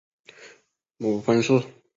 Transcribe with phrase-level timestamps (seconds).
[0.97, 1.63] 母潘氏。